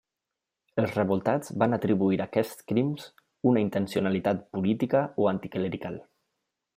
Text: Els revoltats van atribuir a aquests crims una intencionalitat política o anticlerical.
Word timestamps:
Els 0.83 0.93
revoltats 0.99 1.51
van 1.63 1.77
atribuir 1.77 2.19
a 2.23 2.27
aquests 2.33 2.65
crims 2.71 3.05
una 3.53 3.63
intencionalitat 3.67 4.41
política 4.57 5.03
o 5.25 5.29
anticlerical. 5.37 6.01